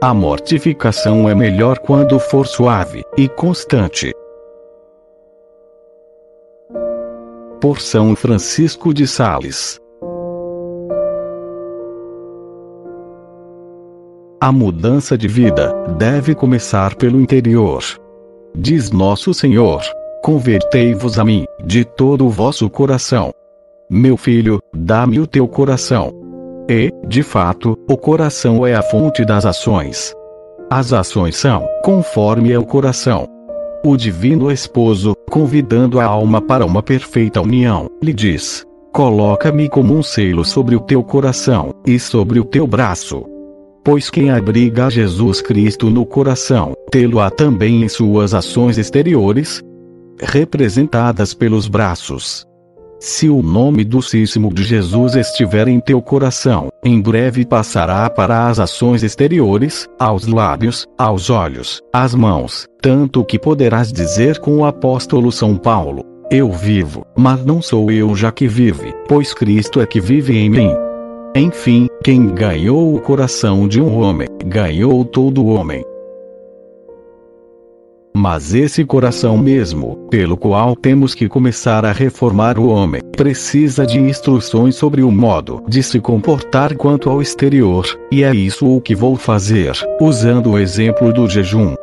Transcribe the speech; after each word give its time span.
A 0.00 0.14
mortificação 0.14 1.28
é 1.28 1.34
melhor 1.34 1.80
quando 1.80 2.20
for 2.20 2.46
suave 2.46 3.02
e 3.16 3.28
constante. 3.28 4.14
Por 7.60 7.80
São 7.80 8.14
Francisco 8.14 8.94
de 8.94 9.08
Sales. 9.08 9.80
A 14.40 14.52
mudança 14.52 15.18
de 15.18 15.26
vida 15.26 15.74
deve 15.98 16.32
começar 16.32 16.94
pelo 16.94 17.20
interior. 17.20 17.82
Diz 18.56 18.90
Nosso 18.90 19.32
Senhor: 19.32 19.82
Convertei-vos 20.22 21.18
a 21.18 21.24
mim, 21.24 21.44
de 21.64 21.84
todo 21.84 22.26
o 22.26 22.30
vosso 22.30 22.68
coração. 22.68 23.32
Meu 23.90 24.16
filho, 24.16 24.60
dá-me 24.74 25.20
o 25.20 25.26
teu 25.26 25.46
coração. 25.48 26.12
E, 26.68 26.92
de 27.06 27.22
fato, 27.22 27.78
o 27.88 27.96
coração 27.96 28.66
é 28.66 28.74
a 28.74 28.82
fonte 28.82 29.24
das 29.24 29.46
ações. 29.46 30.12
As 30.70 30.92
ações 30.92 31.36
são, 31.36 31.66
conforme 31.82 32.52
é 32.52 32.58
o 32.58 32.64
coração. 32.64 33.26
O 33.84 33.96
Divino 33.96 34.50
Esposo, 34.50 35.14
convidando 35.30 35.98
a 36.00 36.04
alma 36.04 36.42
para 36.42 36.66
uma 36.66 36.82
perfeita 36.82 37.40
união, 37.40 37.88
lhe 38.02 38.12
diz: 38.12 38.66
Coloca-me 38.92 39.68
como 39.68 39.96
um 39.96 40.02
selo 40.02 40.44
sobre 40.44 40.74
o 40.76 40.80
teu 40.80 41.02
coração, 41.02 41.72
e 41.86 41.98
sobre 41.98 42.40
o 42.40 42.44
teu 42.44 42.66
braço. 42.66 43.24
Pois 43.88 44.10
quem 44.10 44.28
abriga 44.28 44.90
Jesus 44.90 45.40
Cristo 45.40 45.88
no 45.88 46.04
coração, 46.04 46.74
tê-lo-á 46.90 47.30
também 47.30 47.82
em 47.82 47.88
suas 47.88 48.34
ações 48.34 48.76
exteriores, 48.76 49.62
representadas 50.20 51.32
pelos 51.32 51.66
braços. 51.68 52.44
Se 53.00 53.30
o 53.30 53.42
nome 53.42 53.84
docíssimo 53.84 54.52
de 54.52 54.62
Jesus 54.62 55.14
estiver 55.14 55.68
em 55.68 55.80
teu 55.80 56.02
coração, 56.02 56.68
em 56.84 57.00
breve 57.00 57.46
passará 57.46 58.10
para 58.10 58.48
as 58.48 58.58
ações 58.58 59.02
exteriores, 59.02 59.88
aos 59.98 60.26
lábios, 60.26 60.86
aos 60.98 61.30
olhos, 61.30 61.80
às 61.90 62.14
mãos, 62.14 62.66
tanto 62.82 63.24
que 63.24 63.38
poderás 63.38 63.90
dizer 63.90 64.38
com 64.38 64.58
o 64.58 64.66
apóstolo 64.66 65.32
São 65.32 65.56
Paulo: 65.56 66.04
Eu 66.30 66.52
vivo, 66.52 67.06
mas 67.16 67.42
não 67.42 67.62
sou 67.62 67.90
eu 67.90 68.14
já 68.14 68.30
que 68.30 68.46
vive, 68.46 68.94
pois 69.08 69.32
Cristo 69.32 69.80
é 69.80 69.86
que 69.86 69.98
vive 69.98 70.36
em 70.36 70.50
mim. 70.50 70.88
Enfim, 71.36 71.88
quem 72.02 72.26
ganhou 72.34 72.94
o 72.94 73.00
coração 73.00 73.68
de 73.68 73.80
um 73.80 74.00
homem, 74.00 74.28
ganhou 74.44 75.04
todo 75.04 75.44
o 75.44 75.48
homem. 75.48 75.84
Mas 78.16 78.52
esse 78.52 78.84
coração 78.84 79.38
mesmo, 79.38 79.96
pelo 80.10 80.36
qual 80.36 80.74
temos 80.74 81.14
que 81.14 81.28
começar 81.28 81.84
a 81.84 81.92
reformar 81.92 82.58
o 82.58 82.68
homem, 82.68 83.00
precisa 83.16 83.86
de 83.86 84.00
instruções 84.00 84.74
sobre 84.74 85.02
o 85.02 85.10
modo 85.10 85.62
de 85.68 85.82
se 85.82 86.00
comportar 86.00 86.76
quanto 86.76 87.10
ao 87.10 87.22
exterior, 87.22 87.86
e 88.10 88.24
é 88.24 88.34
isso 88.34 88.66
o 88.66 88.80
que 88.80 88.94
vou 88.94 89.14
fazer, 89.14 89.72
usando 90.00 90.50
o 90.50 90.58
exemplo 90.58 91.12
do 91.12 91.28
jejum. 91.28 91.74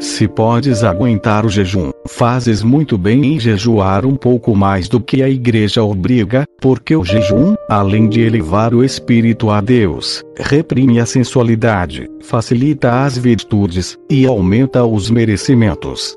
Se 0.00 0.26
podes 0.26 0.82
aguentar 0.82 1.44
o 1.44 1.50
jejum, 1.50 1.90
fazes 2.08 2.62
muito 2.62 2.96
bem 2.96 3.34
em 3.34 3.38
jejuar 3.38 4.06
um 4.06 4.16
pouco 4.16 4.56
mais 4.56 4.88
do 4.88 4.98
que 4.98 5.22
a 5.22 5.28
igreja 5.28 5.84
obriga, 5.84 6.46
porque 6.58 6.96
o 6.96 7.04
jejum, 7.04 7.54
além 7.68 8.08
de 8.08 8.22
elevar 8.22 8.72
o 8.72 8.82
espírito 8.82 9.50
a 9.50 9.60
Deus, 9.60 10.22
reprime 10.38 10.98
a 10.98 11.04
sensualidade, 11.04 12.08
facilita 12.22 13.04
as 13.04 13.18
virtudes 13.18 13.98
e 14.08 14.24
aumenta 14.24 14.86
os 14.86 15.10
merecimentos. 15.10 16.16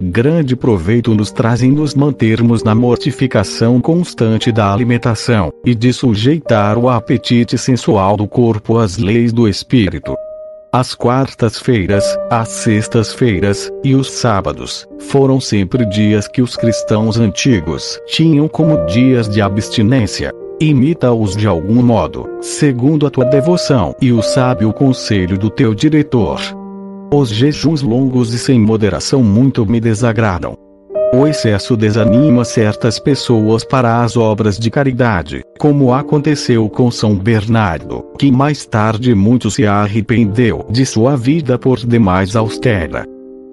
Grande 0.00 0.56
proveito 0.56 1.14
nos 1.14 1.30
trazem 1.30 1.70
nos 1.70 1.94
mantermos 1.94 2.64
na 2.64 2.74
mortificação 2.74 3.78
constante 3.78 4.50
da 4.50 4.72
alimentação, 4.72 5.52
e 5.66 5.74
de 5.74 5.92
sujeitar 5.92 6.78
o 6.78 6.88
apetite 6.88 7.58
sensual 7.58 8.16
do 8.16 8.26
corpo 8.26 8.78
às 8.78 8.96
leis 8.96 9.34
do 9.34 9.46
espírito. 9.46 10.14
As 10.70 10.94
quartas-feiras, 10.94 12.04
as 12.30 12.50
sextas-feiras 12.50 13.70
e 13.82 13.94
os 13.94 14.10
sábados 14.10 14.86
foram 14.98 15.40
sempre 15.40 15.86
dias 15.86 16.28
que 16.28 16.42
os 16.42 16.56
cristãos 16.56 17.18
antigos 17.18 17.98
tinham 18.06 18.46
como 18.46 18.84
dias 18.84 19.30
de 19.30 19.40
abstinência. 19.40 20.30
Imita-os 20.60 21.34
de 21.34 21.46
algum 21.46 21.82
modo, 21.82 22.28
segundo 22.42 23.06
a 23.06 23.10
tua 23.10 23.24
devoção 23.24 23.96
e 23.98 24.12
o 24.12 24.20
sábio 24.20 24.70
conselho 24.74 25.38
do 25.38 25.48
teu 25.48 25.74
diretor. 25.74 26.38
Os 27.10 27.30
jejuns 27.30 27.80
longos 27.80 28.34
e 28.34 28.38
sem 28.38 28.60
moderação 28.60 29.24
muito 29.24 29.64
me 29.64 29.80
desagradam. 29.80 30.67
O 31.14 31.26
excesso 31.26 31.76
desanima 31.76 32.44
certas 32.44 32.98
pessoas 32.98 33.64
para 33.64 34.02
as 34.02 34.16
obras 34.16 34.58
de 34.58 34.70
caridade, 34.70 35.42
como 35.58 35.92
aconteceu 35.92 36.68
com 36.68 36.90
São 36.90 37.14
Bernardo, 37.14 38.04
que 38.18 38.30
mais 38.30 38.66
tarde 38.66 39.14
muito 39.14 39.50
se 39.50 39.66
arrependeu 39.66 40.66
de 40.70 40.84
sua 40.84 41.16
vida 41.16 41.58
por 41.58 41.78
demais 41.78 42.36
austera. 42.36 43.06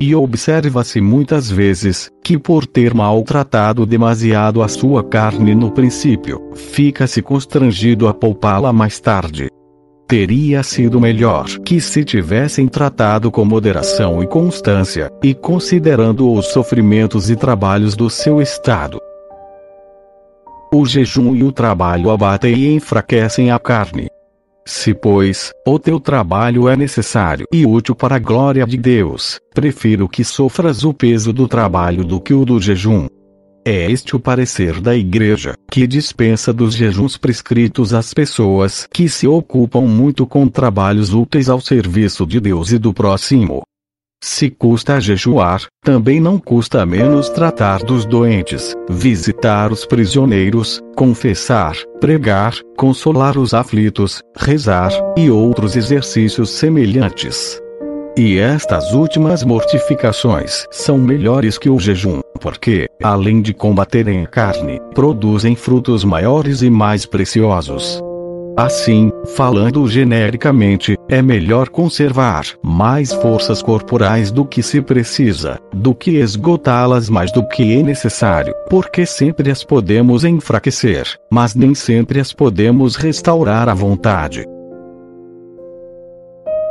E 0.00 0.14
observa-se 0.14 1.00
muitas 1.00 1.50
vezes 1.50 2.10
que, 2.22 2.36
por 2.36 2.66
ter 2.66 2.92
maltratado 2.92 3.86
demasiado 3.86 4.62
a 4.62 4.68
sua 4.68 5.02
carne 5.02 5.54
no 5.54 5.70
princípio, 5.70 6.50
fica-se 6.54 7.22
constrangido 7.22 8.06
a 8.06 8.12
poupá-la 8.12 8.72
mais 8.72 9.00
tarde. 9.00 9.48
Teria 10.08 10.62
sido 10.62 11.00
melhor 11.00 11.46
que 11.64 11.80
se 11.80 12.04
tivessem 12.04 12.68
tratado 12.68 13.28
com 13.28 13.44
moderação 13.44 14.22
e 14.22 14.26
constância, 14.26 15.10
e 15.20 15.34
considerando 15.34 16.32
os 16.32 16.46
sofrimentos 16.52 17.28
e 17.28 17.34
trabalhos 17.34 17.96
do 17.96 18.08
seu 18.08 18.40
estado. 18.40 19.00
O 20.72 20.86
jejum 20.86 21.34
e 21.34 21.42
o 21.42 21.50
trabalho 21.50 22.10
abatem 22.10 22.54
e 22.54 22.74
enfraquecem 22.76 23.50
a 23.50 23.58
carne. 23.58 24.06
Se, 24.64 24.94
pois, 24.94 25.50
o 25.66 25.76
teu 25.76 25.98
trabalho 25.98 26.68
é 26.68 26.76
necessário 26.76 27.46
e 27.52 27.66
útil 27.66 27.96
para 27.96 28.14
a 28.14 28.20
glória 28.20 28.64
de 28.64 28.76
Deus, 28.76 29.40
prefiro 29.52 30.08
que 30.08 30.22
sofras 30.22 30.84
o 30.84 30.94
peso 30.94 31.32
do 31.32 31.48
trabalho 31.48 32.04
do 32.04 32.20
que 32.20 32.32
o 32.32 32.44
do 32.44 32.60
jejum. 32.60 33.08
É 33.68 33.90
este 33.90 34.14
o 34.14 34.20
parecer 34.20 34.80
da 34.80 34.94
Igreja, 34.94 35.54
que 35.68 35.88
dispensa 35.88 36.52
dos 36.52 36.72
jejuns 36.72 37.16
prescritos 37.16 37.92
às 37.92 38.14
pessoas 38.14 38.86
que 38.94 39.08
se 39.08 39.26
ocupam 39.26 39.80
muito 39.80 40.24
com 40.24 40.46
trabalhos 40.46 41.12
úteis 41.12 41.48
ao 41.48 41.60
serviço 41.60 42.24
de 42.24 42.38
Deus 42.38 42.70
e 42.70 42.78
do 42.78 42.94
próximo. 42.94 43.62
Se 44.22 44.48
custa 44.50 45.00
jejuar, 45.00 45.66
também 45.84 46.20
não 46.20 46.38
custa 46.38 46.86
menos 46.86 47.28
tratar 47.28 47.82
dos 47.82 48.06
doentes, 48.06 48.72
visitar 48.88 49.72
os 49.72 49.84
prisioneiros, 49.84 50.80
confessar, 50.94 51.74
pregar, 52.00 52.54
consolar 52.76 53.36
os 53.36 53.52
aflitos, 53.52 54.20
rezar, 54.36 54.92
e 55.16 55.28
outros 55.28 55.74
exercícios 55.74 56.50
semelhantes. 56.50 57.60
E 58.18 58.38
estas 58.38 58.94
últimas 58.94 59.44
mortificações 59.44 60.66
são 60.70 60.96
melhores 60.96 61.58
que 61.58 61.68
o 61.68 61.78
jejum, 61.78 62.22
porque, 62.40 62.88
além 63.02 63.42
de 63.42 63.52
combaterem 63.52 64.22
a 64.22 64.26
carne, 64.26 64.80
produzem 64.94 65.54
frutos 65.54 66.02
maiores 66.02 66.62
e 66.62 66.70
mais 66.70 67.04
preciosos. 67.04 68.00
Assim, 68.56 69.12
falando 69.34 69.86
genericamente, 69.86 70.96
é 71.10 71.20
melhor 71.20 71.68
conservar 71.68 72.46
mais 72.62 73.12
forças 73.12 73.60
corporais 73.60 74.30
do 74.30 74.46
que 74.46 74.62
se 74.62 74.80
precisa, 74.80 75.58
do 75.70 75.94
que 75.94 76.12
esgotá-las 76.12 77.10
mais 77.10 77.30
do 77.30 77.46
que 77.46 77.78
é 77.78 77.82
necessário, 77.82 78.54
porque 78.70 79.04
sempre 79.04 79.50
as 79.50 79.62
podemos 79.62 80.24
enfraquecer, 80.24 81.06
mas 81.30 81.54
nem 81.54 81.74
sempre 81.74 82.18
as 82.18 82.32
podemos 82.32 82.96
restaurar 82.96 83.68
à 83.68 83.74
vontade. 83.74 84.55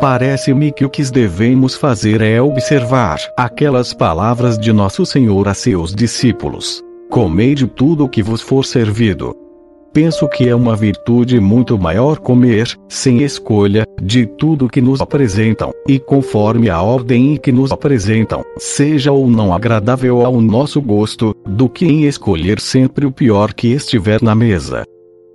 Parece-me 0.00 0.70
que 0.70 0.84
o 0.84 0.90
que 0.90 1.02
devemos 1.10 1.74
fazer 1.74 2.20
é 2.20 2.40
observar 2.40 3.18
aquelas 3.36 3.92
palavras 3.92 4.56
de 4.56 4.72
Nosso 4.72 5.04
Senhor 5.04 5.48
a 5.48 5.54
seus 5.54 5.92
discípulos: 5.92 6.80
Comei 7.10 7.52
de 7.52 7.66
tudo 7.66 8.04
o 8.04 8.08
que 8.08 8.22
vos 8.22 8.40
for 8.40 8.64
servido. 8.64 9.34
Penso 9.92 10.28
que 10.28 10.48
é 10.48 10.54
uma 10.54 10.76
virtude 10.76 11.40
muito 11.40 11.76
maior 11.76 12.18
comer, 12.18 12.78
sem 12.88 13.24
escolha, 13.24 13.84
de 14.00 14.24
tudo 14.24 14.68
que 14.68 14.80
nos 14.80 15.00
apresentam, 15.00 15.72
e 15.88 15.98
conforme 15.98 16.70
a 16.70 16.80
ordem 16.80 17.32
em 17.32 17.36
que 17.36 17.50
nos 17.50 17.72
apresentam, 17.72 18.44
seja 18.56 19.10
ou 19.10 19.26
não 19.26 19.52
agradável 19.52 20.24
ao 20.24 20.40
nosso 20.40 20.80
gosto, 20.80 21.34
do 21.44 21.68
que 21.68 21.86
em 21.86 22.04
escolher 22.04 22.60
sempre 22.60 23.04
o 23.04 23.10
pior 23.10 23.52
que 23.52 23.72
estiver 23.72 24.22
na 24.22 24.34
mesa. 24.34 24.84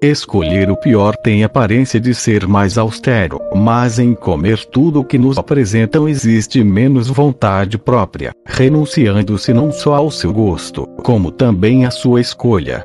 Escolher 0.00 0.70
o 0.70 0.76
pior 0.76 1.16
tem 1.16 1.42
aparência 1.42 1.98
de 1.98 2.14
ser 2.14 2.46
mais 2.46 2.78
austero, 2.78 3.40
mas 3.52 3.98
em 3.98 4.14
comer 4.14 4.64
tudo 4.66 5.00
o 5.00 5.04
que 5.04 5.18
nos 5.18 5.36
apresentam 5.36 6.08
existe 6.08 6.62
menos 6.62 7.08
vontade 7.08 7.76
própria, 7.76 8.30
renunciando-se 8.46 9.52
não 9.52 9.72
só 9.72 9.96
ao 9.96 10.08
seu 10.08 10.32
gosto, 10.32 10.86
como 11.02 11.32
também 11.32 11.84
à 11.84 11.90
sua 11.90 12.20
escolha. 12.20 12.84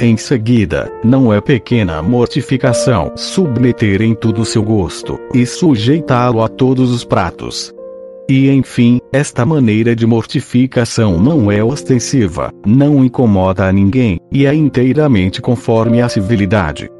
Em 0.00 0.16
seguida, 0.16 0.90
não 1.04 1.30
é 1.30 1.42
pequena 1.42 2.02
mortificação 2.02 3.12
submeter 3.16 4.00
em 4.00 4.14
tudo 4.14 4.42
seu 4.42 4.62
gosto, 4.62 5.18
e 5.34 5.44
sujeitá-lo 5.44 6.42
a 6.42 6.48
todos 6.48 6.90
os 6.90 7.04
pratos. 7.04 7.70
E 8.28 8.50
enfim, 8.50 8.98
esta 9.12 9.46
maneira 9.46 9.94
de 9.94 10.04
mortificação 10.04 11.16
não 11.16 11.52
é 11.52 11.62
ostensiva, 11.62 12.50
não 12.66 13.04
incomoda 13.04 13.68
a 13.68 13.72
ninguém, 13.72 14.18
e 14.36 14.44
é 14.44 14.54
inteiramente 14.54 15.40
conforme 15.40 16.02
à 16.02 16.10
civilidade. 16.10 16.90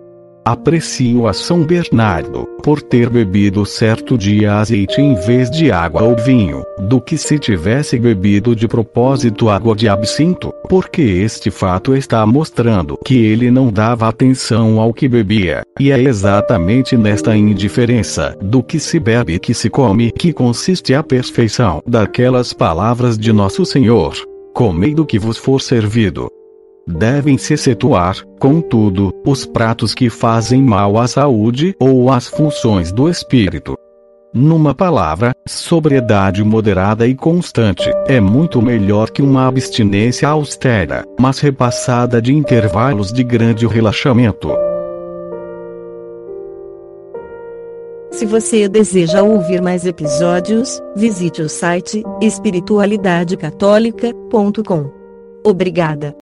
Aprecio 0.42 1.26
a 1.26 1.34
São 1.34 1.62
Bernardo, 1.64 2.46
por 2.62 2.80
ter 2.80 3.10
bebido 3.10 3.66
certo 3.66 4.16
dia 4.16 4.54
azeite 4.54 5.02
em 5.02 5.14
vez 5.14 5.50
de 5.50 5.70
água 5.70 6.02
ou 6.02 6.16
vinho, 6.16 6.62
do 6.78 6.98
que 6.98 7.18
se 7.18 7.38
tivesse 7.38 7.98
bebido 7.98 8.56
de 8.56 8.66
propósito 8.66 9.50
água 9.50 9.76
de 9.76 9.86
absinto, 9.86 10.50
porque 10.66 11.02
este 11.02 11.50
fato 11.50 11.94
está 11.94 12.24
mostrando 12.24 12.96
que 13.04 13.18
ele 13.26 13.50
não 13.50 13.70
dava 13.70 14.08
atenção 14.08 14.80
ao 14.80 14.94
que 14.94 15.06
bebia, 15.06 15.62
e 15.78 15.90
é 15.90 16.00
exatamente 16.00 16.96
nesta 16.96 17.36
indiferença 17.36 18.34
do 18.40 18.62
que 18.62 18.80
se 18.80 18.98
bebe 18.98 19.34
e 19.34 19.38
que 19.38 19.52
se 19.52 19.68
come 19.68 20.10
que 20.10 20.32
consiste 20.32 20.94
a 20.94 21.02
perfeição 21.02 21.82
daquelas 21.86 22.54
palavras 22.54 23.18
de 23.18 23.30
Nosso 23.30 23.66
Senhor. 23.66 24.14
Comei 24.54 24.94
do 24.94 25.04
que 25.04 25.18
vos 25.18 25.36
for 25.36 25.60
servido, 25.60 26.30
Devem-se 26.88 27.54
excetuar, 27.54 28.14
contudo, 28.38 29.12
os 29.26 29.44
pratos 29.44 29.92
que 29.92 30.08
fazem 30.08 30.62
mal 30.62 30.96
à 30.98 31.08
saúde 31.08 31.74
ou 31.80 32.12
às 32.12 32.28
funções 32.28 32.92
do 32.92 33.08
espírito. 33.08 33.74
Numa 34.32 34.72
palavra, 34.74 35.32
sobriedade 35.48 36.44
moderada 36.44 37.08
e 37.08 37.14
constante 37.14 37.90
é 38.06 38.20
muito 38.20 38.62
melhor 38.62 39.10
que 39.10 39.22
uma 39.22 39.48
abstinência 39.48 40.28
austera, 40.28 41.04
mas 41.18 41.40
repassada 41.40 42.22
de 42.22 42.32
intervalos 42.34 43.12
de 43.12 43.24
grande 43.24 43.66
relaxamento. 43.66 44.50
Se 48.12 48.26
você 48.26 48.68
deseja 48.68 49.22
ouvir 49.22 49.60
mais 49.60 49.84
episódios, 49.86 50.80
visite 50.94 51.42
o 51.42 51.48
site 51.48 52.04
espiritualidadecatólica.com. 52.20 54.92
Obrigada. 55.44 56.14